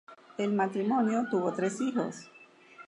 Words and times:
El 0.39 0.53
matrimonio 0.53 1.27
tuvo 1.29 1.53
tres 1.53 1.79
hijos. 1.79 2.27